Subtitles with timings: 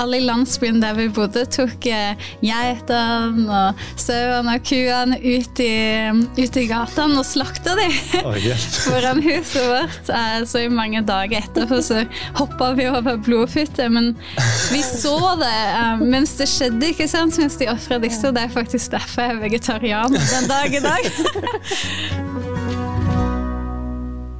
[0.00, 5.74] alle i landsbyen der vi bodde, tok eh, geitene og sauene og kuene ut i,
[6.40, 8.34] ut i gatene og slakta dem oh,
[8.88, 10.12] foran huset vårt.
[10.50, 12.04] Så i mange dager etterpå så
[12.38, 14.14] hoppa vi over blodfytte, men
[14.72, 17.38] vi så det eh, mens det skjedde, ikke sant?
[17.40, 18.32] mens de ofra disse.
[18.34, 21.02] Det er faktisk derfor jeg er vegetarianer den dag i dag.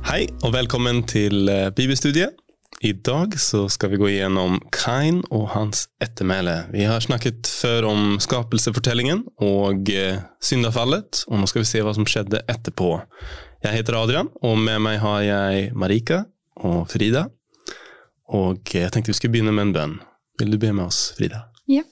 [0.05, 2.44] Hei, og velkommen til eh, Bibelstudiet.
[2.81, 6.65] I dag så skal vi gå gjennom Kain og hans ettermæle.
[6.73, 11.95] Vi har snakket før om skapelsefortellingen og eh, syndafallet, og nå skal vi se hva
[11.96, 12.91] som skjedde etterpå.
[13.65, 16.25] Jeg heter Adrian, og med meg har jeg Marika
[16.61, 17.29] og Frida.
[18.35, 19.95] Og jeg tenkte vi skulle begynne med en bønn.
[20.41, 21.46] Vil du be med oss, Frida?
[21.71, 21.85] Ja.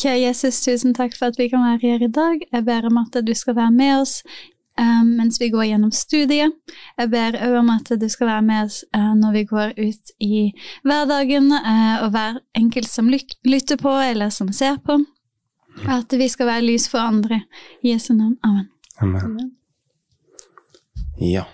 [0.00, 2.42] Kjære Jesus, tusen takk for at vi kan være her i dag.
[2.52, 4.59] Jeg ber om at du skal være med oss eh,
[5.04, 6.54] mens vi går gjennom studiet.
[6.98, 10.12] Jeg ber òg om at du skal være med oss eh, når vi går ut
[10.24, 10.42] i
[10.86, 15.00] hverdagen, eh, og hver enkelt som lytter på eller som ser på.
[15.88, 17.42] At vi skal være lys for andre.
[17.82, 18.36] I Jesu navn.
[18.44, 19.20] Amen.
[19.24, 19.50] Amen.
[21.20, 21.44] Ja,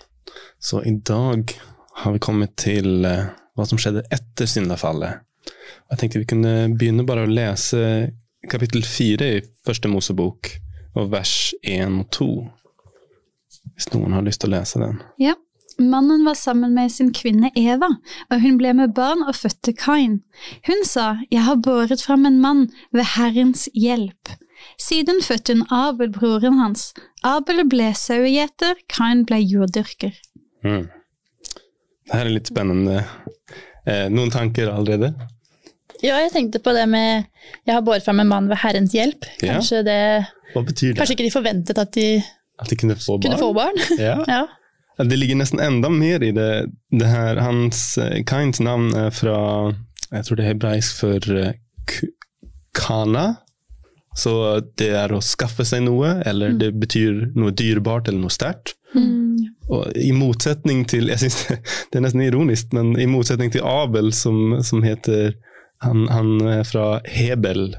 [0.58, 1.52] så i dag
[1.96, 5.22] har vi kommet til eh, hva som skjedde etter syndafallet.
[5.90, 7.80] Jeg tenkte vi kunne begynne bare å lese
[8.50, 10.50] kapittel fire i første Mosebok,
[10.96, 12.30] og vers én og to.
[13.74, 15.00] Hvis noen har lyst til å lese den.
[15.20, 15.34] Ja.
[15.78, 17.90] Mannen var sammen med sin kvinne Eva,
[18.32, 20.22] og hun ble med barn og fødte Kain.
[20.64, 22.62] Hun sa, Jeg har båret fram en mann
[22.96, 24.32] ved Herrens hjelp.
[24.80, 26.94] Siden fødte hun Abel, broren hans.
[27.22, 30.16] Abel ble sauegjeter, Kain ble jorddyrker.
[30.64, 30.86] Mm.
[32.06, 33.02] Det her er litt spennende.
[33.86, 35.12] Eh, noen tanker allerede?
[36.04, 37.24] Ja, jeg tenkte på det med
[37.66, 39.28] Jeg har båret fram en mann ved Herrens hjelp.
[39.42, 39.56] Ja.
[39.58, 40.00] Kanskje, det,
[40.54, 40.98] Hva betyr det?
[41.00, 42.08] kanskje ikke de forventet at de
[42.62, 43.26] At de kunne få barn?
[43.26, 43.82] kunne få barn?
[43.98, 44.16] Ja.
[44.26, 44.46] ja.
[44.96, 46.66] Det ligger nesten enda mer i det.
[46.90, 49.74] det her, hans, eh, Kains navn er fra
[50.12, 51.58] Jeg tror det er hebraisk for eh,
[52.76, 53.26] kana.
[54.16, 54.32] Så
[54.80, 58.72] det er å skaffe seg noe, eller det betyr noe dyrebart eller noe sterkt.
[59.68, 61.58] Og I motsetning til jeg synes det,
[61.90, 65.34] det er nesten ironisk, men i motsetning til Abel, som, som heter
[65.84, 67.74] han, han er fra Hebel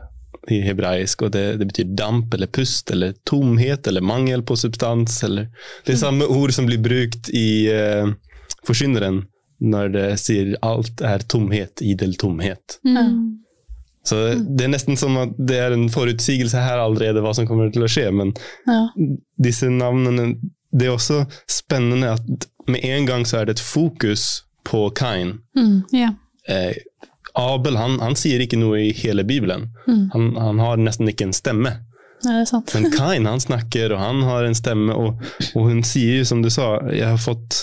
[0.51, 5.19] i hebraisk, og det, det betyr damp eller pust eller tomhet eller mangel på substans.
[5.27, 5.49] Eller,
[5.85, 8.13] det er samme ord som blir brukt i uh,
[8.67, 9.21] Forkynneren
[9.63, 12.77] når det sier 'alt er tomhet, idel tomhet'.
[12.85, 13.39] Mm.
[14.07, 17.71] Så Det er nesten som at det er en forutsigelse her allerede hva som kommer
[17.73, 18.33] til å skje, men
[18.67, 18.85] ja.
[19.35, 20.35] disse navnene
[20.71, 25.39] Det er også spennende at med en gang så er det et fokus på Kain.
[25.55, 25.83] Mm.
[25.95, 26.09] Ja.
[26.47, 26.75] Eh,
[27.37, 29.67] Abel han, han sier ikke noe i hele Bibelen.
[30.13, 31.71] Han, han har nesten ikke en stemme.
[32.23, 32.73] ja, det er sant.
[32.73, 35.19] Men Kain han snakker, og han har en stemme, og,
[35.53, 37.59] og hun sier jo som du sa, jeg har fått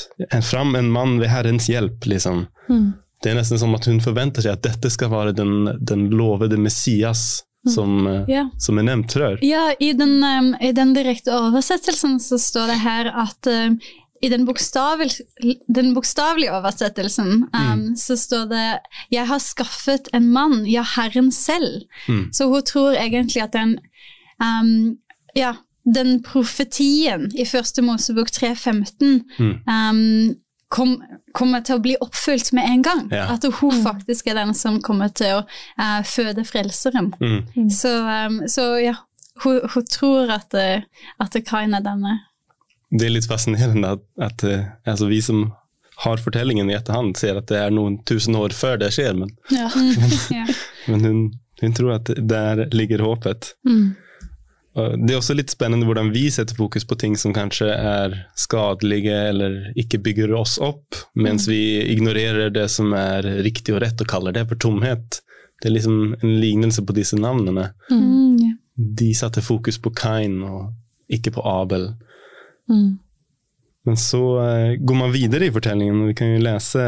[0.46, 2.06] fram en mann ved Herrens hjelp.
[2.06, 2.46] liksom.
[2.70, 2.92] Mm.
[3.22, 6.58] Det er nesten som at hun forventer seg at dette skal være den, den lovede
[6.60, 8.42] Messias som, eh, Ja.
[8.60, 9.38] som er nevnt før.
[9.42, 13.78] Ja, i den, um, i den direkte oversettelsen så står det her at um,
[14.24, 15.10] i den, bokstavel,
[15.68, 18.64] den bokstavelige oversettelsen um, så står det
[19.12, 21.84] 'Jeg har skaffet en mann, ja, Herren selv'.
[22.08, 22.32] Mm.
[22.32, 23.78] Så hun tror egentlig at den
[24.40, 24.96] um,
[25.36, 25.54] Ja,
[25.94, 29.58] den profetien i første Mosebok 3.15 Mm.
[29.68, 30.34] um,
[30.68, 31.02] kom,
[31.34, 33.08] kommer til å bli oppfylt med en gang.
[33.12, 33.26] Ja.
[33.34, 35.42] At hun faktisk er den som kommer til å
[35.80, 37.12] uh, føde frelseren.
[37.20, 37.70] Mm.
[37.70, 37.92] Så,
[38.28, 38.94] um, så ja,
[39.44, 42.20] hun, hun tror at, uh, at Kain er denne.
[42.94, 45.48] Det er litt fascinerende at, at eh, altså vi som
[46.04, 49.30] har fortellingen i etterhånd, ser at det er noen tusen år før det skjer, men,
[49.54, 49.68] Ja.
[50.34, 50.46] Ja.
[50.90, 51.20] men hun,
[51.62, 53.52] hun tror at der ligger håpet.
[53.66, 53.92] Mm.
[54.74, 59.14] Det er også litt spennende hvordan vi setter fokus på ting som kanskje er skadelige
[59.30, 61.60] eller ikke bygger oss opp, mens vi
[61.92, 65.20] ignorerer det som er riktig og rett og kaller det for tomhet.
[65.62, 67.68] Det er liksom en lignelse på disse navnene.
[67.92, 68.50] Mm, ja.
[68.98, 70.72] De satte fokus på Kain og
[71.06, 71.92] ikke på Abel.
[72.70, 72.98] Mm.
[73.84, 76.84] Men så eh, går man videre i fortellingen, og vi kan jo lese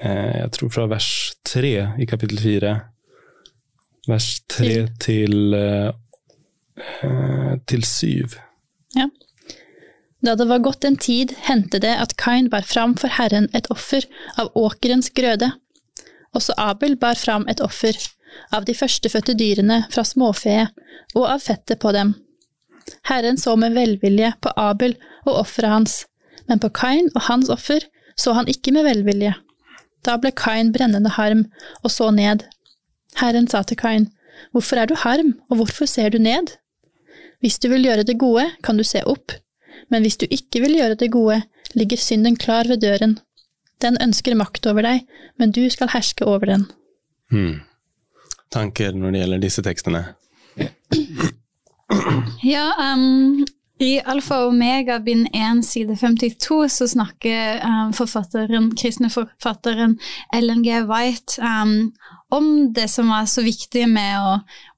[0.00, 1.10] eh, jeg tror fra vers
[1.46, 2.72] tre i kapittel fire.
[4.08, 5.54] Vers tre Til.
[5.54, 5.90] eh,
[7.04, 8.38] eh, til syv.
[8.96, 9.08] Ja.
[10.24, 13.68] Da det var gått en tid, hendte det at Kain bar fram for Herren et
[13.70, 14.06] offer
[14.40, 15.52] av åkerens grøde.
[16.34, 17.96] Også Abel bar fram et offer
[18.52, 20.66] av de førstefødte dyrene fra småfe
[21.14, 22.14] og av fettet på dem.
[23.06, 25.96] Herren så med velvilje på Abel og offeret hans,
[26.48, 27.84] men på Kain og hans offer
[28.18, 29.34] så han ikke med velvilje.
[30.06, 31.46] Da ble Kain brennende harm
[31.82, 32.44] og så ned.
[33.20, 34.10] Herren sa til Kain,
[34.52, 36.52] Hvorfor er du harm, og hvorfor ser du ned?
[37.40, 39.32] Hvis du vil gjøre det gode, kan du se opp,
[39.92, 41.40] men hvis du ikke vil gjøre det gode,
[41.74, 43.18] ligger synden klar ved døren.
[43.82, 45.04] Den ønsker makt over deg,
[45.38, 46.68] men du skal herske over den.
[47.30, 47.60] Hmm.
[48.52, 50.00] tanker når det gjelder disse tekstene?
[52.42, 53.44] Ja, um,
[53.80, 59.98] i Alfa og Omega bind 1 side 52 så snakker um, forfatteren, kristne forfatteren
[60.34, 60.80] Ellen G.
[60.88, 61.92] White um,
[62.32, 64.32] om det som var så viktig med å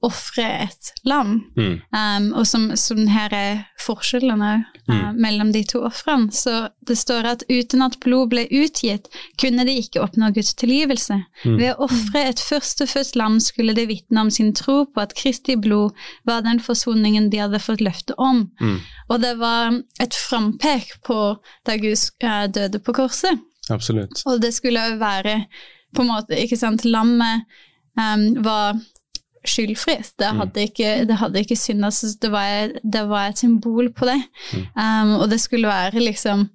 [0.05, 1.79] ofre et lam, Mm.
[1.95, 6.29] um, og som, som her er forskjellen òg uh, mellom de to ofrene.
[6.33, 9.09] Så det står at uten at blod ble utgitt,
[9.41, 11.19] kunne de ikke oppnå Guds tilgivelse.
[11.43, 15.57] Ved å ofre et førstefødt lam skulle de vitne om sin tro på at Kristi
[15.59, 15.97] blod
[16.29, 18.45] var den forsoningen de hadde fått løfte om.
[18.61, 18.77] Mm.
[19.09, 21.19] Og det var et frampek på
[21.67, 23.41] da Gud eh, døde på korset.
[23.69, 24.23] Absolutt.
[24.29, 25.43] Og det skulle òg være
[25.95, 27.47] på en måte, ikke sant, Lammet
[27.97, 28.77] um, var
[29.47, 30.13] skyldfritt.
[30.19, 34.09] Det hadde ikke, det hadde ikke synda, så det var, det var et symbol på
[34.09, 34.19] det.
[34.75, 36.49] Um, og det skulle være liksom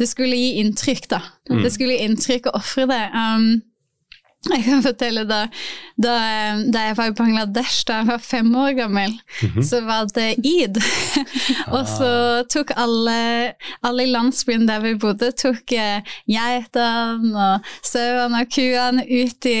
[0.00, 1.18] Det skulle gi inntrykk, da.
[1.60, 3.02] Det skulle gi inntrykk å ofre det.
[3.12, 3.60] Em,
[4.54, 5.42] jeg kan fortelle da,
[6.00, 6.12] da,
[6.72, 9.12] da jeg var i Bangladesh, da jeg var fem år gammel,
[9.66, 10.78] så var det id.
[11.76, 12.12] og så
[12.48, 13.52] tok alle,
[13.84, 19.58] alle i landsbyen der vi bodde, tok eh, geitene og sauene og kuene ut i,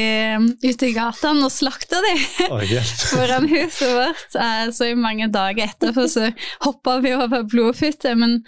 [0.64, 2.14] ut i gatene og slakta de
[2.48, 2.64] Oi,
[3.12, 4.24] foran huset vårt.
[4.40, 6.30] Eh, Så i mange dager etterpå så
[6.64, 8.38] hoppa vi over blodfytte, men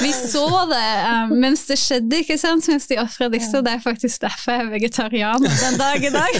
[0.00, 3.60] vi så det eh, mens det skjedde, ikke sant, mens de ofra disse.
[3.64, 6.36] Det er faktisk derfor jeg er vegetarianer den dag i dag.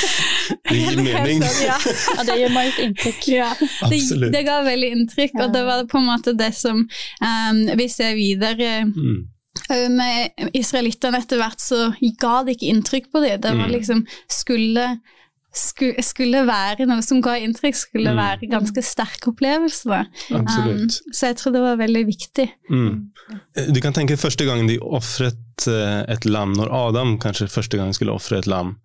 [0.68, 1.42] Det gir mening.
[1.64, 1.76] Ja.
[2.16, 3.22] Ja, det gjør meg et inntrykk.
[3.32, 3.48] Ja,
[3.90, 4.00] det,
[4.34, 8.14] det ga veldig inntrykk, og det var på en måte det som um, Vi ser
[8.18, 9.24] videre Mm.
[9.72, 11.90] uh, med israelittene etter hvert, så
[12.20, 13.40] ga det ikke inntrykk på dem.
[13.40, 13.74] Det var Mm.
[13.78, 14.86] liksom skulle,
[15.56, 18.20] skulle, være noe som ga inntrykk, skulle Mm.
[18.20, 19.84] være ganske sterk opplevelse.
[19.88, 20.04] da.
[20.30, 22.48] Um, så jeg tror det var veldig viktig.
[22.70, 23.10] Mm.
[23.72, 27.92] Du kan tenke første gang de ofret eh, et lam, når Adam kanskje første gang
[27.94, 28.76] skulle ofre et lam.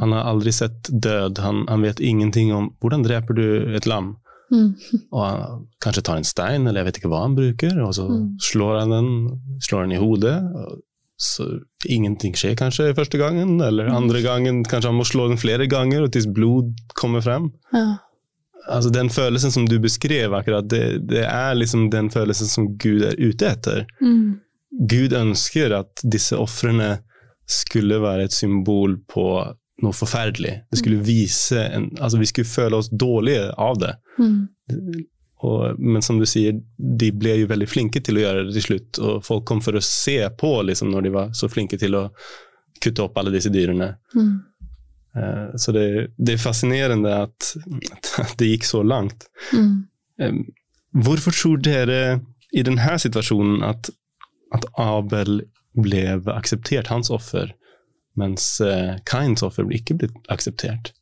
[0.00, 4.16] Han har aldri sett død, han, han vet ingenting om hvordan dreper du et lam.
[4.52, 4.74] Mm.
[5.12, 8.06] Og han kanskje tar en stein, eller jeg vet ikke hva han bruker, og så
[8.08, 8.36] Mm.
[8.40, 9.10] slår han den,
[9.60, 10.36] slår den i hodet.
[11.18, 11.44] Så
[11.90, 16.04] ingenting skjer kanskje første gangen, eller andre gangen kanskje han må slå den flere ganger,
[16.06, 17.50] og til blod kommer frem.
[17.74, 17.98] Ja.
[18.68, 23.02] Altså Den følelsen som du beskrev akkurat, det, det er liksom den følelsen som Gud
[23.08, 23.86] er ute etter.
[24.00, 24.38] Mm.
[24.90, 26.98] Gud ønsker at disse ofrene
[27.48, 29.24] skulle være et symbol på
[29.82, 30.54] noe forferdelig.
[30.70, 33.94] Det skulle vise en, altså Vi skulle føle oss dårlige av det.
[34.18, 34.48] Mm.
[35.46, 38.66] Og, men som du sier, de ble jo veldig flinke til å gjøre det til
[38.66, 38.98] slutt.
[38.98, 42.08] Og folk kom for å se på liksom, når de var så flinke til å
[42.82, 43.92] kutte opp alle disse dyrene.
[44.18, 44.32] Mm.
[45.18, 45.84] Uh, så det,
[46.18, 47.52] det er fascinerende at,
[48.22, 49.28] at det gikk så langt.
[49.54, 49.86] Mm.
[50.22, 50.42] Eh,
[50.98, 52.20] Hvorfor tror dere
[52.56, 53.90] i denne situasjonen at,
[54.56, 55.42] at Abel
[55.78, 57.52] ble akseptert, hans offer,
[58.18, 60.94] mens uh, Kains offer ikke ble akseptert?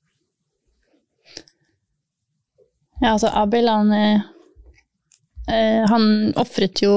[3.03, 4.21] Ja, altså Abel, han, eh,
[5.53, 6.95] eh, han ofret jo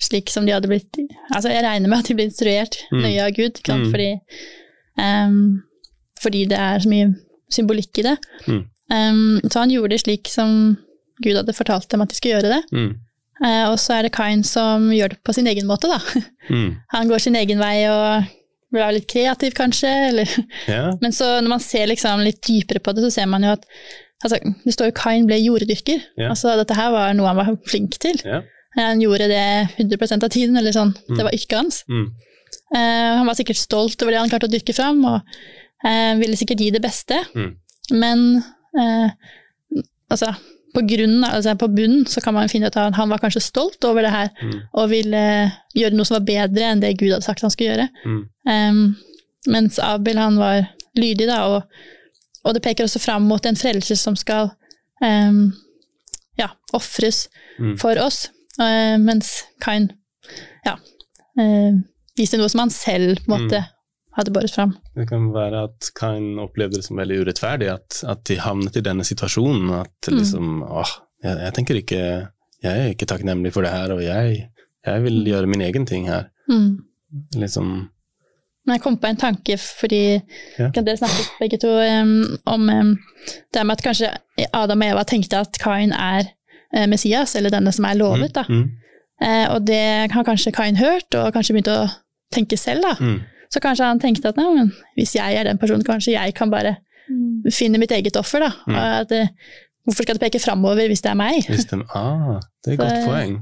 [0.00, 0.96] slik som de hadde blitt
[1.34, 3.02] Altså, jeg regner med at de ble instruert Mm.
[3.04, 3.60] nøye av Gud?
[3.68, 3.90] Mm.
[3.92, 4.08] Fordi,
[4.98, 5.62] um,
[6.22, 7.10] fordi det er så mye
[7.52, 8.16] symbolikk i det.
[8.46, 8.64] Mm.
[8.90, 10.76] Um, så han gjorde det slik som
[11.22, 12.62] Gud hadde fortalt dem at de skulle gjøre det.
[13.44, 16.00] Eh, og så er det Kain som gjør det på sin egen måte, da.
[16.50, 16.72] Mm.
[16.90, 18.24] Han går sin egen vei og
[18.74, 20.26] blir litt kreativ, kanskje, eller
[20.66, 20.90] Ja.
[21.02, 23.62] Men så når man ser liksom litt dypere på det, så ser man jo at
[24.22, 26.02] altså, Det står jo Kain ble jorddyrker.
[26.20, 26.30] Ja.
[26.32, 28.20] Altså, dette her var noe han var flink til.
[28.24, 28.42] Ja.
[28.78, 29.44] Han gjorde det
[29.82, 30.92] 100% av tiden, eller sånn.
[31.08, 31.80] Det var yrket hans.
[31.90, 32.04] Mm.
[32.70, 35.18] Uh, han var sikkert stolt over det han klarte å dyrke fram, og
[35.82, 37.18] uh, ville sikkert gi det beste.
[37.34, 37.50] Mm.
[37.98, 38.22] Men
[38.78, 39.10] uh,
[40.12, 40.30] altså,
[40.74, 43.82] på, grunnen, altså, på bunnen så kan man finne ut at han var kanskje stolt
[43.88, 44.58] over det her, Mm.
[44.78, 45.22] og ville
[45.74, 47.88] gjøre noe som var bedre enn det Gud hadde sagt han skulle gjøre.
[48.06, 48.20] Mm.
[48.46, 48.84] Um,
[49.50, 50.62] mens Abel han var
[50.94, 51.82] lydig, da, og,
[52.44, 54.50] og det peker også fram mot en frelse som skal
[55.02, 55.52] um,
[56.38, 57.28] ja, ofres
[57.60, 57.74] Mm.
[57.76, 58.30] for oss,
[58.60, 59.90] uh, mens Kain
[60.64, 60.76] ja,
[61.36, 61.74] uh,
[62.16, 64.16] viste noe som han selv på en måte Mm.
[64.16, 64.72] hadde båret fram.
[64.96, 68.80] Det kan være at Kain opplevde det som veldig urettferdig at, at de havnet i
[68.80, 69.68] denne situasjonen.
[69.82, 70.16] At Mm.
[70.18, 70.88] liksom åh,
[71.22, 72.02] jeg, jeg tenker ikke
[72.62, 74.50] Jeg er ikke takknemlig for det her, og jeg,
[74.86, 76.26] jeg vil gjøre min egen ting her.
[76.48, 76.82] Mm.
[77.40, 77.88] Liksom
[78.68, 80.20] jeg kom på en tanke, fordi
[80.58, 80.70] Ja.
[80.74, 82.98] kan dere snakket begge to um, om um,
[83.54, 84.10] det med at kanskje
[84.52, 86.28] Adam og Eva tenkte at Kain er
[86.76, 88.34] uh, Messias, eller denne som er lovet.
[88.34, 88.44] da.
[88.48, 88.70] Mm.
[89.22, 91.88] Uh, og det har kanskje Kain hørt, og kanskje begynt å
[92.32, 92.82] tenke selv.
[92.82, 92.94] da.
[93.00, 93.20] Mm.
[93.50, 96.50] Så kanskje han tenkte at nei, men hvis jeg er den personen, kanskje jeg kan
[96.50, 96.76] bare
[97.50, 98.38] finne mitt eget offer.
[98.40, 98.52] da.
[98.66, 98.74] Mm.
[98.74, 99.26] Og at, uh,
[99.84, 101.42] hvorfor skal det peke framover hvis det er meg?
[101.48, 103.40] Hvis det, ah, det er et godt poeng.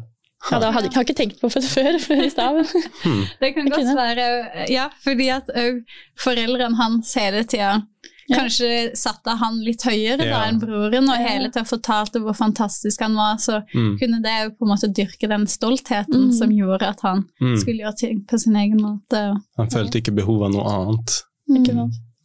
[0.50, 2.60] Ja, da hadde jeg har ikke tenkt på det før, før i stad.
[3.02, 3.24] Hmm.
[3.40, 4.26] Det kan godt være
[4.70, 5.80] Ja, fordi at òg
[6.22, 7.82] foreldrene hans hele tida
[8.28, 8.42] Ja.
[8.42, 13.14] Kanskje satte han litt høyere da enn broren, og hele tiden fortalte hvor fantastisk han
[13.16, 13.94] var, så Mm.
[13.98, 16.32] kunne det jo på en måte dyrke den stoltheten Mm.
[16.36, 17.56] som gjorde at han Mm.
[17.56, 19.34] skulle gjøre ting på sin egen måte.
[19.56, 21.22] Han følte ikke behov av noe annet.
[21.56, 21.72] Ikke?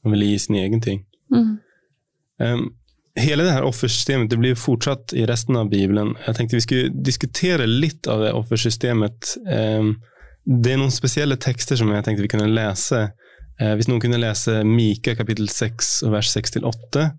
[0.04, 1.06] Han ville gi sin egen ting.
[1.32, 1.60] Mm.
[2.40, 2.76] Um,
[3.20, 6.16] hele det her offersystemet det blir fortsatt i resten av Bibelen.
[6.26, 9.36] Jeg tenkte vi skulle diskutere litt av det offersystemet.
[9.48, 9.96] Um,
[10.46, 13.06] det er noen spesielle tekster som jeg tenkte vi kunne lese.
[13.62, 17.10] Uh, hvis noen kunne lese Mika kapittel 6 og vers 6-8,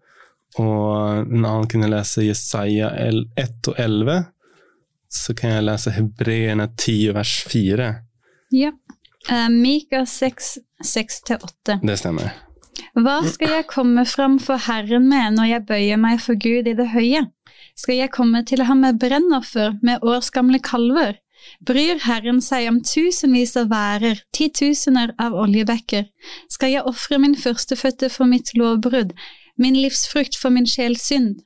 [0.62, 4.24] og en annen kunne lese Jesaja 1 og 11,
[5.14, 7.90] så kan jeg lese Hebreerne 10 og vers 4.
[8.54, 8.70] Ja.
[9.30, 11.78] Eh, Mika 6, 6-8.
[11.82, 12.34] Det stemmer.
[12.94, 16.76] Hva skal jeg komme fram for Herren med når jeg bøyer meg for Gud i
[16.78, 17.26] det høye?
[17.78, 21.18] Skal jeg komme til ham med brennoffer, med årsgamle kalver?
[21.66, 26.06] Bryr Herren seg om tusenvis av værer, titusener av oljebekker?
[26.50, 29.12] Skal jeg ofre min førstefødte for mitt lovbrudd,
[29.60, 31.42] min livsfrukt for min sjels synd?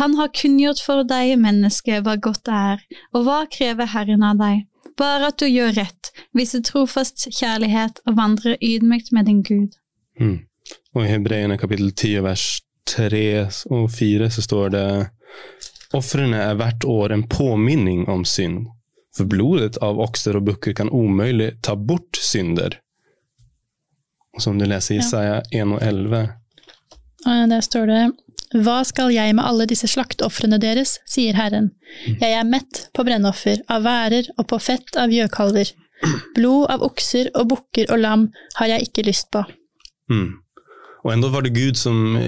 [0.00, 2.82] Han har kunngjort for deg, menneske, hva godt det er,
[3.14, 4.66] og hva krever Herren av deg?
[4.96, 9.78] Bare at du gjør rett, viser trofast kjærlighet og vandrer ydmykt med din Gud.
[10.20, 10.44] Mm.
[10.96, 12.46] Og i Hebreerne kapittel 10 vers
[12.88, 13.26] 3
[13.74, 14.86] og 4 så står det
[15.94, 18.66] Ofrene er hvert år en påminning om synd,
[19.16, 22.78] for blodet av okser og bukker kan umulig ta bort synder.
[24.42, 26.26] Som du leser i Jesaja 1 og 11.
[27.24, 28.02] ja, Der står det
[28.66, 31.70] Hva skal jeg med alle disse slakteofrene deres, sier Herren.
[32.06, 35.72] Jeg er mett på brennoffer, av værer og på fett av gjøkalver.
[36.36, 39.42] Blod av okser og bukker og lam har jeg ikke lyst på.
[40.12, 40.36] Mm.
[41.06, 42.18] Og ändå var det Gud som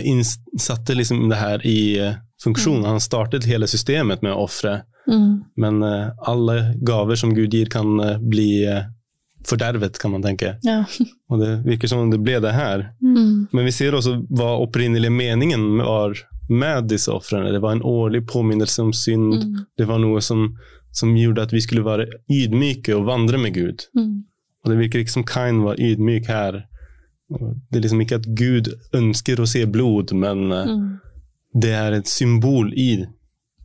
[0.61, 2.85] satte liksom det her i eh, funksjon.
[2.87, 4.76] Han startet hele systemet med å ofre.
[5.56, 8.85] Men uh, alle gaver som Gud gir, kan uh, bli uh,
[9.49, 10.56] fordervet, kan man tenke.
[10.62, 10.85] Ja.
[11.28, 12.90] Og det virker som om det ble det her.
[13.02, 13.49] Mm.
[13.52, 16.18] Men vi ser også hva opprinnelig meningen var
[16.49, 17.52] med disse ofrene.
[17.52, 19.35] Det var en årlig påminnelse om synd.
[19.42, 19.64] Mm.
[19.76, 20.50] Det var noe som,
[20.92, 23.88] som gjorde at vi skulle være ydmyke og vandre med Gud.
[23.97, 24.25] Mm.
[24.64, 26.62] Og det virker ikke som Kain var ydmyk her.
[27.28, 31.00] Det er liksom ikke at Gud ønsker å se blod, men eh, Mm.
[31.61, 33.04] det er et symbol i,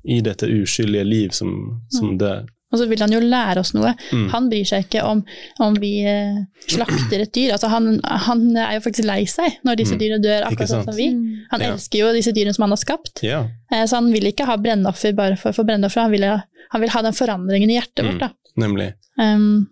[0.03, 2.43] i dette uskyldige liv som, som dør.
[2.73, 3.91] Og så vil han jo lære oss noe.
[4.11, 4.29] Mm.
[4.33, 5.19] Han bryr seg ikke om,
[5.61, 7.51] om vi eh, slakter et dyr.
[7.53, 10.87] Altså han, han er jo faktisk lei seg når disse dyra dyrene dør, akkurat sånn
[10.87, 11.07] som vi.
[11.51, 11.69] Han Ja.
[11.75, 13.21] elsker jo disse dyrene som han har skapt.
[13.23, 13.43] Ja.
[13.71, 16.81] Eh, Så han vil ikke ha brennoffer bare for, for brennoffer, han vil, ha- han
[16.81, 18.09] vil ha den forandringen i hjertet Mm.
[18.11, 18.19] vårt.
[18.19, 18.31] Da.
[18.57, 18.93] Nemlig.
[19.21, 19.67] Um,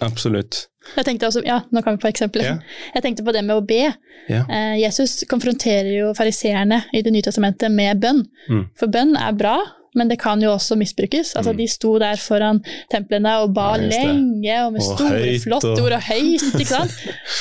[0.00, 0.66] Absolutt.
[0.96, 2.42] jeg tenkte også, ja, nå kan vi på eksempel.
[2.46, 2.56] Ja.
[2.94, 3.92] Jeg tenkte på det med å be.
[4.30, 4.44] Ja.
[4.48, 8.24] Eh, Jesus konfronterer jo fariseerne i Det nye testamentet med bønn.
[8.48, 8.64] Mm.
[8.78, 9.58] For bønn er bra,
[9.94, 11.34] men det kan jo også misbrukes.
[11.36, 11.56] Altså, Mm.
[11.58, 15.70] De sto der foran templene og ba Ja, lenge og med Og store, høyt, flotte
[15.72, 16.44] og- ord og høyt.
[16.60, 16.92] ikke sant?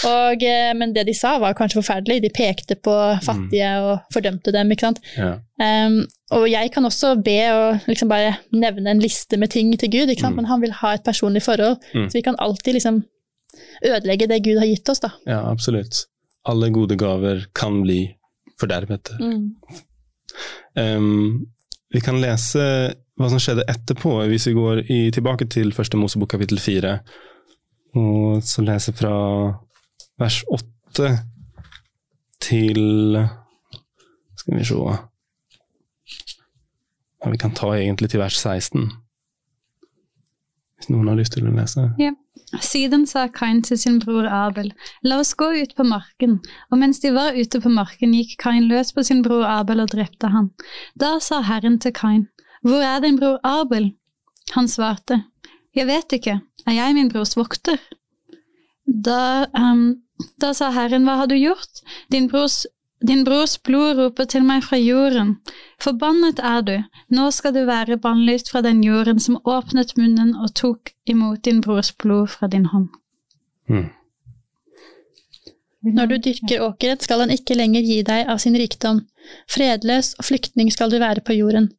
[0.06, 2.22] Og, eh, men det de sa var kanskje forferdelig.
[2.24, 4.72] De pekte på fattige og fordømte dem.
[4.72, 5.00] ikke sant?
[5.18, 5.36] Ja.
[5.60, 9.90] Um, og jeg kan også be og liksom bare nevne en liste med ting til
[9.92, 10.34] Gud, ikke sant?
[10.34, 10.36] Mm.
[10.38, 11.78] men han vil ha et personlig forhold.
[11.94, 12.10] Mm.
[12.10, 13.04] Så vi kan alltid liksom
[13.86, 15.00] ødelegge det Gud har gitt oss.
[15.00, 15.10] da.
[15.28, 16.06] ja, absolutt.
[16.46, 18.16] Alle gode gaver kan bli
[18.60, 19.10] fordervet.
[19.20, 19.52] Mm.
[20.76, 21.48] Um,
[21.94, 22.64] vi kan lese
[23.20, 27.00] hva som skjedde etterpå, hvis vi går i, tilbake til første Mosebok kapittel fire.
[27.98, 29.14] Og så leser fra
[30.20, 31.10] vers åtte
[32.40, 33.18] til
[34.40, 34.76] Skal vi se
[37.20, 38.92] ja, Vi kan ta egentlig til vers 16.
[40.80, 41.90] Hvis noen har lyst til å lese.
[42.64, 44.72] Siden sa Kain til sin bror Abel,
[45.06, 46.40] la oss gå ut på marken,
[46.72, 49.92] og mens de var ute på marken, gikk Kain løs på sin bror Abel og
[49.92, 50.50] drepte han.
[50.98, 52.26] Da sa Herren til Kain,
[52.66, 53.92] hvor er din bror Abel?
[54.56, 55.20] Han svarte,
[55.78, 57.78] jeg vet ikke, er jeg min brors vokter?
[58.90, 60.02] Da, um,
[60.42, 61.84] da sa Herren, hva har du gjort?
[62.10, 62.64] Din brors,
[63.08, 65.38] din brors blod roper til meg fra jorden.
[65.80, 66.74] Forbannet er du,
[67.16, 71.62] nå skal du være bannlyst fra den jorden som åpnet munnen og tok imot din
[71.64, 72.90] brors blod fra din hånd.
[73.70, 73.88] Mm.
[75.96, 79.06] Når du dyrker åkeret, skal han ikke lenger gi deg av sin rikdom.
[79.48, 81.70] Fredløs og flyktning skal du være på jorden.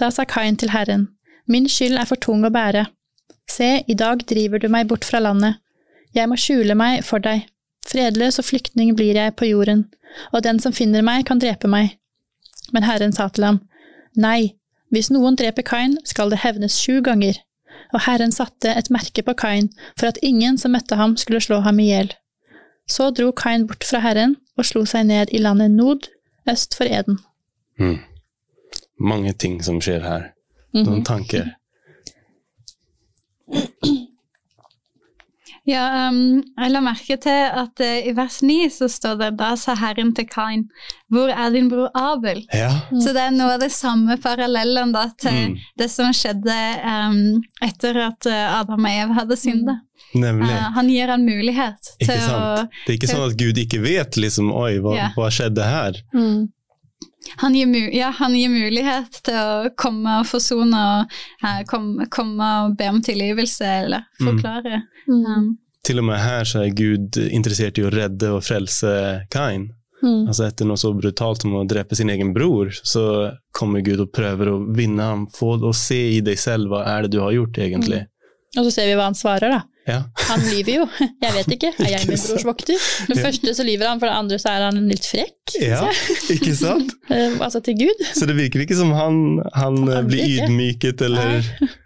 [0.00, 1.10] Da sa Kain til Herren,
[1.46, 2.86] min skyld er for tung å bære.
[3.48, 5.60] Se, i dag driver du meg bort fra landet.
[6.16, 7.44] Jeg må skjule meg for deg.
[7.86, 9.86] Fredløs og flyktning blir jeg på jorden,
[10.32, 11.98] og den som finner meg, kan drepe meg.
[12.72, 13.60] Men Herren sa til ham,
[14.18, 14.54] Nei,
[14.90, 17.38] hvis noen dreper Kain, skal det hevnes sju ganger.
[17.94, 21.60] Og Herren satte et merke på Kain for at ingen som møtte ham, skulle slå
[21.64, 22.12] ham i hjel.
[22.88, 26.08] Så dro Kain bort fra Herren og slo seg ned i landet Nod,
[26.50, 27.20] øst for Eden.
[27.78, 28.00] Mm.
[28.98, 30.30] Mange ting som skjer her.
[30.74, 31.54] Noen tanker.
[35.68, 39.50] Ja, um, jeg la merke til at uh, i vers 9 så står det da
[39.60, 40.62] sa Herren til Kain,
[41.12, 42.40] hvor er din bror Abel?
[42.56, 42.70] Ja.
[42.96, 45.58] Så det er noe av det samme parallellen da til Mm.
[45.78, 46.56] det som skjedde
[46.88, 47.18] um,
[47.62, 49.74] etter at uh, Adam og Eve hadde synda.
[50.16, 50.48] Nemlig.
[50.48, 52.70] Uh, han gir en mulighet Ikke til å sant?
[52.86, 55.08] Det er ikke sånn at Gud ikke vet liksom, oi, hva, Ja.
[55.18, 56.00] hva skjedde her?
[56.16, 56.46] Mm.
[57.40, 62.08] Han gir, mu ja, han gir mulighet til å komme og forsone og uh, komme,
[62.10, 64.82] komme og be om tilgivelse eller forklare.
[65.06, 65.24] Mm.
[65.24, 65.48] Um,
[65.86, 68.92] Til og med her så er Gud interessert i å redde og frelse
[69.32, 69.70] Kain.
[70.02, 70.28] Mm.
[70.28, 74.12] Altså Etter noe så brutalt som å drepe sin egen bror, så kommer Gud og
[74.14, 75.26] prøver å vinne ham.
[75.34, 78.04] Få å se i deg selv hva er det du har gjort, egentlig.
[78.56, 79.62] Og så ser vi hva han svarer, da.
[79.88, 80.02] Ja.
[80.28, 80.86] Han lyver jo.
[81.24, 81.70] Jeg vet ikke.
[81.80, 82.76] Er jeg min brors vokter?
[82.84, 83.24] For det Ja.
[83.30, 85.54] første så lyver han, for det andre så er han litt frekk.
[85.64, 85.82] ja,
[86.34, 86.92] ikke sant?
[87.10, 88.02] Eh, altså til Gud.
[88.14, 89.20] Så det virker ikke som han,
[89.56, 90.44] han eh, Han blir ikke.
[90.50, 91.40] ydmyket, eller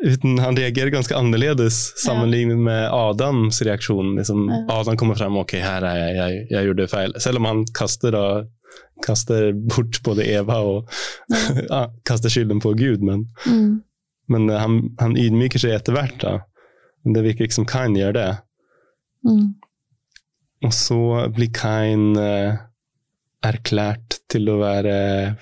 [0.00, 4.14] Uten han reagerer ganske annerledes sammenlignet med Adams reaksjon.
[4.16, 4.46] Liksom.
[4.72, 7.12] Adam kommer frem ok, her er jeg, jeg, jeg gjorde feil.
[7.20, 8.22] Selv om han kaster, da,
[9.04, 10.88] kaster bort både Eva og
[11.68, 13.04] ja, kaster skylden på Gud.
[13.04, 13.82] Men, Mm.
[14.32, 16.16] men eh, han, han ydmyker seg etter hvert.
[16.24, 16.38] da.
[17.04, 18.30] Det virker ikke som Kain gjør det.
[19.26, 19.46] Mm.
[20.66, 21.00] Og så
[21.32, 22.60] blir Kain eh,
[23.46, 24.96] erklært til å være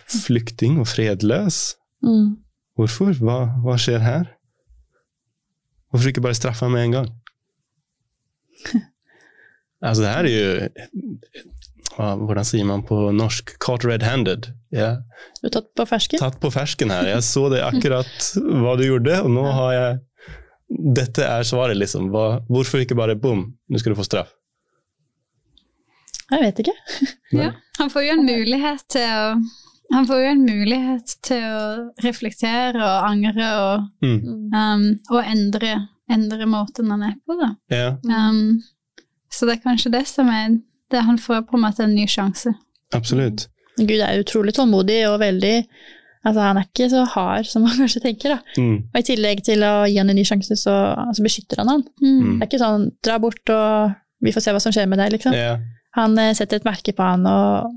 [0.06, 1.78] flyktning og fredløs.
[2.06, 2.38] Mm.
[2.78, 3.16] Hvorfor?
[3.18, 4.28] Hva, hva skjer her?
[5.90, 7.08] Hvorfor ikke bare straffe ham med en gang?
[9.86, 10.48] altså, det her er jo
[11.96, 13.56] hva, Hvordan sier man på norsk?
[13.62, 14.52] Caught red-handed.
[14.74, 15.00] Yeah.
[15.40, 16.20] Du er tatt på fersken?
[16.22, 17.08] tatt på fersken her.
[17.16, 19.96] Jeg så det akkurat hva du gjorde, og nå har jeg
[20.68, 22.10] Dette er svaret, liksom.
[22.12, 24.34] Hva, hvorfor ikke bare bom, nå skal du få straff?
[26.28, 26.74] Jeg vet ikke.
[27.40, 29.22] ja, han får jo en mulighet til å
[29.88, 31.60] han får jo en mulighet til å
[32.04, 34.50] reflektere og angre og, Mm.
[34.52, 35.70] um, og endre,
[36.12, 37.48] endre måten han er på, da.
[37.72, 38.58] Ja, Um,
[39.32, 40.58] så det er kanskje det som er
[40.92, 42.52] det Han får på en måte en ny sjanse.
[42.92, 43.46] absolutt.
[43.78, 45.54] Gud er utrolig tålmodig og veldig
[46.26, 48.60] Altså, han er ikke så hard som man kanskje tenker, da.
[48.60, 48.76] Mm.
[48.90, 51.84] Og i tillegg til å gi han en ny sjanse, så altså, beskytter han han.
[52.02, 52.22] Mm.
[52.38, 55.14] Det er ikke sånn 'dra bort, og vi får se hva som skjer med deg',
[55.18, 55.36] liksom.
[55.36, 55.60] Yeah.
[55.98, 57.70] Han eh, setter et merke på han og,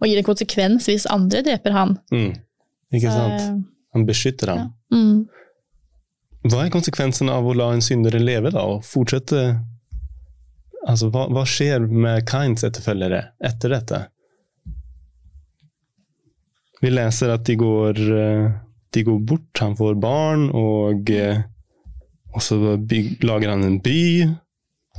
[0.00, 1.96] og gir en konsekvens hvis andre dreper han.
[2.12, 2.34] Mm.
[2.94, 3.64] Ikke Så, sant?
[3.94, 4.58] Han beskytter ham.
[4.58, 4.98] ja.
[4.98, 5.24] Mm.
[6.44, 9.46] Hva er konsekvensen av å la en syndere leve, da, og fortsette
[10.84, 14.00] Altså, hva, hva skjer med Kains etterfølgere etter dette?
[16.84, 18.50] Vi leser at de går, eh,
[18.92, 21.40] de går bort, han får barn, og, eh,
[22.34, 24.28] og så byg, lager han en by.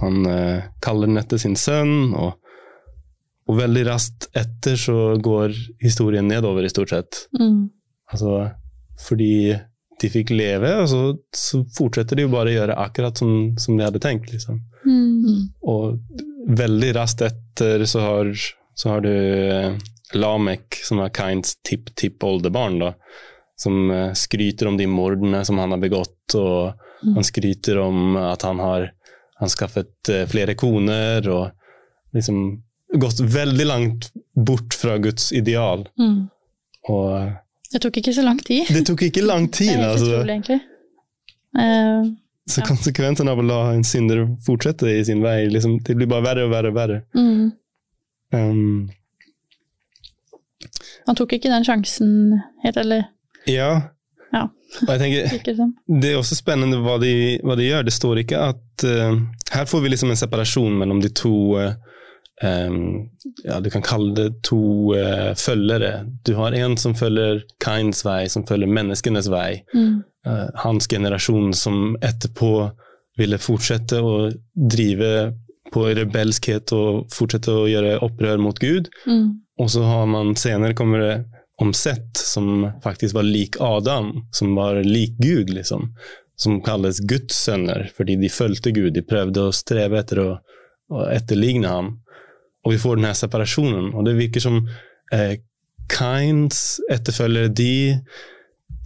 [0.01, 2.39] Han eh, kaller den etter sin sønn, og,
[3.45, 7.21] og veldig raskt etter så går historien nedover, i stort sett.
[7.37, 7.69] Mm.
[8.09, 8.49] Altså,
[9.05, 9.53] fordi
[10.01, 11.03] de fikk leve, og så,
[11.37, 14.33] så fortsetter de jo bare å gjøre akkurat som, som de hadde tenkt.
[14.33, 14.63] liksom.
[14.89, 15.51] Mm.
[15.69, 16.01] Og
[16.49, 18.33] veldig raskt etter så har,
[18.73, 19.13] så har du
[20.13, 22.93] Lamek, som er Kains tipp-tipp-oldebarn,
[23.57, 26.73] som eh, skryter om de mordene som han har begått, og
[27.05, 27.15] Mm.
[27.15, 28.85] han skryter om at han har
[29.39, 31.51] han skaffet eh, flere koner, og
[32.15, 32.61] liksom
[32.97, 35.83] gått veldig langt bort fra Guds ideal.
[35.99, 36.29] Mm.
[36.89, 37.31] Og
[37.71, 38.65] Det tok ikke så lang tid.
[38.71, 40.13] det tok ikke lang tid, Det er helt altså.
[40.15, 40.61] utrolig, egentlig.
[41.59, 42.15] Uh,
[42.47, 42.65] Så Ja.
[42.67, 46.45] konsekvensen av å la en synder fortsette i sin vei, liksom, det blir bare verre
[46.45, 47.01] og verre og verre.
[47.13, 47.51] mm.
[48.33, 48.89] Um,
[51.05, 53.05] Han tok ikke den sjansen helt, eller
[53.49, 53.71] ja.
[54.33, 54.47] Ja.
[54.83, 55.65] Og jeg tenker,
[56.01, 57.85] det er også spennende hva de, hva de gjør.
[57.87, 59.19] Det står ikke at uh,
[59.53, 61.77] Her får vi liksom en separasjon mellom de to uh,
[62.43, 63.05] um,
[63.45, 66.07] ja, Du kan kalle det to uh, følgere.
[66.27, 69.61] Du har en som følger Kinds vei, som følger menneskenes vei.
[69.75, 70.03] Mm.
[70.27, 72.51] uh, hans generasjon som etterpå
[73.15, 75.31] ville fortsette å drive
[75.71, 78.89] på rebelskhet og fortsette å gjøre opprør mot Gud.
[79.07, 79.44] Mm.
[79.59, 81.15] Og så har man senere kommer det
[81.61, 85.93] om Sett, som faktisk var lik Adam, som var lik Gud, liksom.
[86.35, 88.93] Som kalles Guds sønner, fordi de fulgte Gud.
[88.93, 90.29] De prøvde å streve etter å,
[90.91, 91.93] å etterligne ham.
[92.65, 93.93] Og vi får denne separasjonen.
[93.95, 94.59] Og det virker som
[95.15, 95.37] eh,
[95.87, 97.95] Kains etterfølgere, de,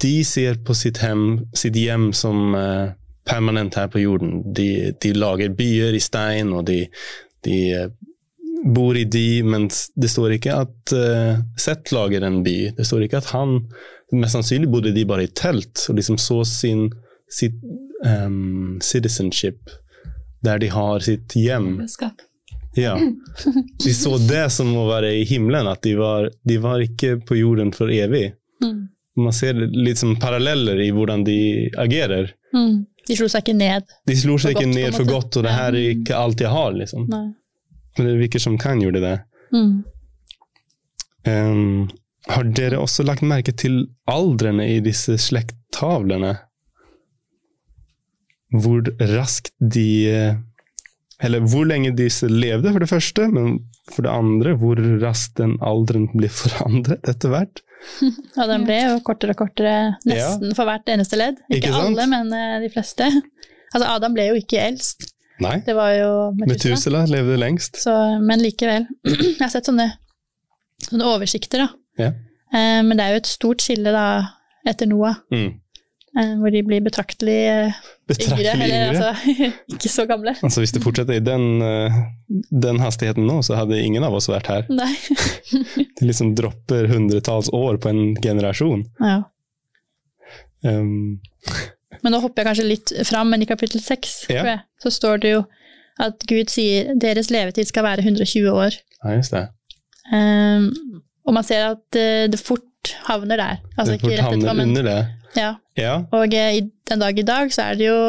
[0.04, 2.92] de ser på sitt, hjem, sitt hjem som eh,
[3.30, 4.44] permanent her på jorden.
[4.54, 6.84] De, de lager byer i stein, og de,
[7.48, 7.90] de eh,
[8.66, 12.58] bor i de, mens det står ikke at uh, Seth lager en by.
[12.78, 13.62] Det står ikke at han
[14.10, 16.88] Mest sannsynlig bodde de bare i telt og liksom så sin
[17.30, 17.60] sitt
[18.02, 19.70] um, citizenship
[20.42, 21.84] der de har sitt hjem.
[22.74, 22.96] Ja.
[23.84, 27.38] De så det som å være i himmelen, at de var, de var ikke på
[27.38, 28.32] jorden for evig.
[28.64, 28.88] Mm.
[29.20, 31.40] Man ser litt som paralleller i hvordan de
[31.78, 32.32] agerer.
[32.56, 32.86] Mm.
[33.10, 33.94] De slo seg ikke ned.
[34.08, 36.54] De slo seg ikke godt, ned for godt, og det her er ikke alt jeg
[36.54, 37.08] har, liksom.
[37.12, 37.28] Nei.
[38.00, 39.16] Men det virker som kan gjorde det.
[39.54, 39.84] Mm.
[41.28, 41.90] Um,
[42.30, 46.38] har dere også lagt merke til aldrene i disse slekttavlene?
[48.50, 49.86] Hvor raskt de
[51.22, 53.60] Eller hvor lenge disse levde, for det første, men
[53.92, 57.62] for det andre, hvor raskt den alderen ble forandret etter hvert.
[58.40, 59.76] Og den ble jo kortere og kortere
[60.08, 61.40] nesten for hvert eneste ledd.
[61.50, 63.10] Ikke, Ikke alle, men eh, de fleste.
[63.70, 65.09] Altså Adam ble jo ikke eldst.
[65.44, 66.74] Nei, Det var jo Metusela.
[66.76, 67.80] Metusela levde lengst.
[67.84, 68.86] Så, men likevel.
[69.08, 69.86] Jeg har sett sånne,
[70.90, 71.70] sånne oversikter, da.
[72.00, 72.12] Ja.
[72.54, 74.06] Eh, men det er jo et stort skille da
[74.68, 75.54] etter Noah, Mm.
[76.20, 77.80] eh, hvor de blir betraktelig eh,
[78.12, 78.54] yngre.
[78.54, 79.08] Eller yngre.
[79.14, 79.34] altså
[79.76, 80.34] ikke så gamle.
[80.44, 81.62] Altså Hvis det fortsetter i den,
[82.52, 84.68] den hastigheten nå, så hadde ingen av oss vært her.
[84.70, 84.92] Nei.
[86.00, 88.86] Det liksom dropper hundretalls år på en generasjon.
[89.00, 89.22] Ja.
[90.64, 91.20] Um,
[92.04, 94.58] Men nå hopper jeg kanskje litt fram, men i kapittel 6 Ja.
[94.84, 95.44] så står det jo
[96.00, 98.78] at Gud sier deres levetid skal være 120 år.
[99.04, 99.48] ja, just det.
[100.14, 100.70] Um,
[101.28, 103.58] og man ser at eh, det fort havner der.
[103.78, 105.00] Altså det fort etterpå, havner men under det.
[105.38, 105.56] ja.
[105.78, 108.00] Ja, Og eh, i den dag i dag så er det jo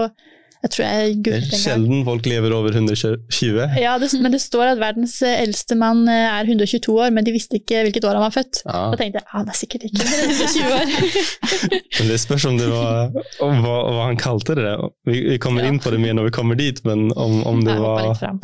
[0.61, 3.62] Jeg tror jeg googlet en sjelden folk lever over 120.
[3.81, 7.25] Ja, det, men det står at verdens eh, eldste mann eh, er 122 år, men
[7.25, 8.61] de visste ikke hvilket år han var født.
[8.66, 8.83] Ja.
[8.92, 10.92] Da tenkte jeg ah, han er sikkert ikke 120 år.
[12.01, 13.11] Men det spørs om det var
[13.44, 14.70] om hva, hva han kalte det.
[15.09, 15.68] Vi, vi kommer Ja.
[15.73, 18.20] inn på det mer når vi kommer dit, men om, om det Jeg var litt
[18.20, 18.38] fram.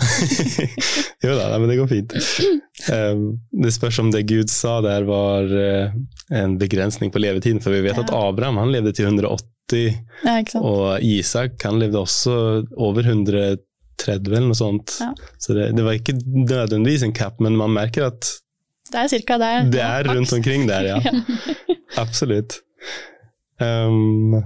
[1.27, 2.17] Jo da, men det går fint.
[2.87, 5.95] Det spørs om det Gud sa der var eh,
[6.37, 8.05] en begrensning på levetiden, for vi vet Ja.
[8.05, 9.09] at Abraham han levde til
[9.73, 14.99] 180, Ja, og Isak han levde også over 130 eller noe sånt.
[15.01, 15.13] Ja.
[15.39, 18.29] Så det, det var ikke nødvendigvis en cap, men man merker at
[18.93, 19.71] Det er cirka der.
[19.71, 21.01] det er rundt omkring der, ja.
[22.03, 22.61] Absolutt.
[23.61, 24.43] Um,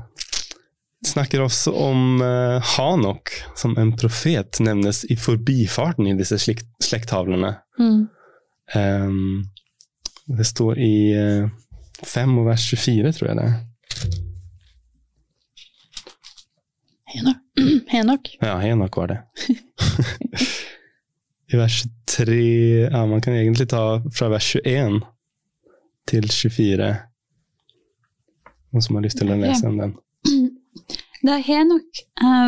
[1.06, 7.56] snakker også om uh, Hanok, som en profet nevnes i forbifarten i disse slekt, slekttavlene.
[7.80, 8.08] Mm.
[8.76, 9.44] Um,
[10.30, 11.48] det står i uh,
[12.06, 14.26] 5 og vers 24, tror jeg det er.
[17.10, 18.28] Henok.
[18.40, 19.18] Ja, Henok var det.
[21.52, 21.82] I vers
[22.16, 22.34] 3
[22.92, 25.00] Ja, man kan egentlig ta fra vers 21
[26.10, 26.94] til 24.
[28.70, 29.96] Noen som har lyst til å lese om den?
[31.20, 31.98] Da Henok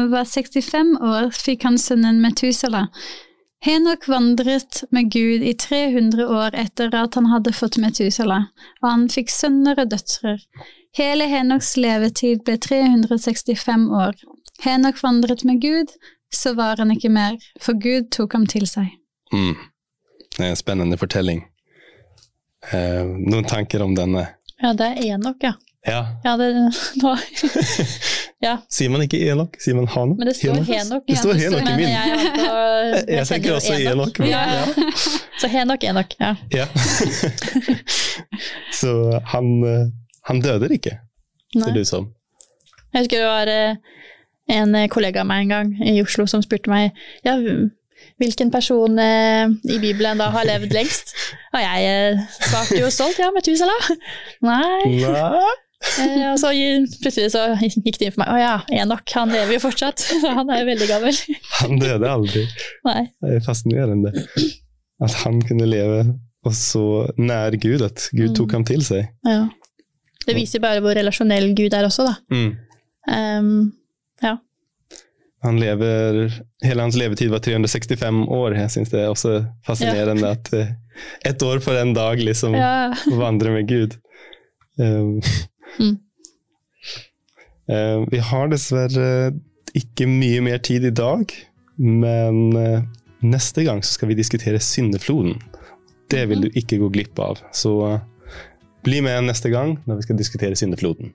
[0.08, 2.86] var 65 år, fikk han sønnen Metusala.
[3.62, 8.46] Henok vandret med Gud i 300 år etter at han hadde fått Metusala,
[8.80, 10.38] og han fikk sønner og døtre.
[10.98, 14.16] Hele Henoks levetid ble 365 år.
[14.60, 15.86] Henok vandret med Gud,
[16.34, 18.86] så var han ikke mer, for Gud tok ham til seg.
[19.32, 19.56] Mm.
[20.36, 21.42] Det er en spennende fortelling.
[22.72, 24.26] Eh, noen tanker om denne?
[24.62, 25.52] Ja, det er Enok, ja.
[25.86, 26.02] Ja.
[26.24, 26.52] Ja, det
[27.02, 27.16] nå.
[28.42, 29.54] Ja, Sier man ikke Enok?
[29.62, 30.18] Sier man Hanok?
[30.18, 31.04] men det står Henok.
[31.06, 31.88] Det står Henok i min.
[31.94, 34.18] jeg, vant Jeg, tenker også Enok.
[34.18, 34.40] men- Ja.
[34.50, 34.88] Ja.
[35.42, 36.32] Så Henok, Enok, ja.
[36.54, 36.66] Ja.
[38.72, 39.86] Så han, eh,
[40.28, 40.96] han døde ikke,
[41.54, 42.08] ser det ut som.
[42.92, 43.76] Jeg husker det var eh,
[44.50, 46.90] en eh, kollega av meg en gang i Oslo som spurte meg
[47.26, 47.36] ja,
[48.18, 51.12] hvilken person eh, i Bibelen da har levd lengst.
[51.54, 53.76] Og jeg eh, svarte jo stolt ja, Metusela.
[54.48, 54.96] Nei.
[55.02, 55.44] Nei.
[55.98, 56.52] Eh, og så
[57.02, 58.52] plutselig så gikk det inn for meg å ja,
[58.82, 60.04] Enok, han lever jo fortsatt.
[60.38, 61.16] Han er jo veldig gammel.
[61.60, 62.44] Han døde aldri.
[62.86, 63.00] Nei.
[63.22, 64.12] Det er fascinerende.
[65.02, 66.04] At han kunne leve
[66.46, 66.82] og så
[67.18, 68.54] nær Gud at Gud tok Mm.
[68.54, 69.08] ham til seg.
[69.26, 69.40] Ja.
[70.26, 72.14] Det viser bare hvor relasjonell Gud er også, da.
[72.34, 72.52] Mm.
[73.10, 73.72] Um,
[74.22, 74.36] ja.
[75.42, 76.28] Han lever,
[76.62, 78.54] hele hans levetid var 365 år.
[78.54, 80.68] Jeg syns det er også fascinerende at eh,
[81.26, 82.92] ett år for en dag liksom ja.
[83.18, 83.96] vandre med Gud.
[84.78, 85.18] Um,
[85.80, 85.96] Mm.
[87.68, 89.32] eh, vi har dessverre
[89.72, 91.32] ikke mye mer tid i dag,
[91.80, 92.82] men eh,
[93.24, 95.38] neste gang så skal vi diskutere syndefloden.
[96.12, 97.40] Det vil du ikke gå glipp av.
[97.56, 98.04] Så eh,
[98.84, 101.14] bli med neste gang når vi skal diskutere syndefloden.